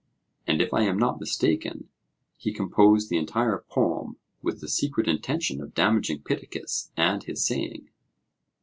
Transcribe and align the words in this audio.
And 0.47 0.63
if 0.63 0.73
I 0.73 0.81
am 0.81 0.97
not 0.97 1.19
mistaken, 1.19 1.87
he 2.35 2.51
composed 2.51 3.11
the 3.11 3.19
entire 3.19 3.63
poem 3.69 4.17
with 4.41 4.59
the 4.59 4.67
secret 4.67 5.07
intention 5.07 5.61
of 5.61 5.75
damaging 5.75 6.23
Pittacus 6.23 6.89
and 6.97 7.23
his 7.23 7.45
saying. 7.45 7.87